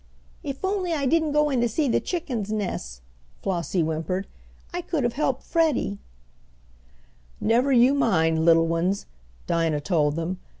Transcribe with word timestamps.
"If 0.41 0.65
only 0.65 0.93
I 0.93 1.05
didn't 1.05 1.31
go 1.33 1.51
in 1.51 1.61
to 1.61 1.69
see 1.69 1.87
the 1.87 1.99
chickens 1.99 2.51
nests," 2.51 3.01
Flossie 3.43 3.83
whimpered, 3.83 4.25
"I 4.73 4.81
could 4.81 5.03
have 5.03 5.13
helped 5.13 5.43
Freddie!" 5.43 5.99
"Never 7.39 7.71
you 7.71 7.93
mind, 7.93 8.43
little 8.43 8.67
'uns," 8.73 9.05
Dinah 9.45 9.81
told 9.81 10.15
them. 10.15 10.39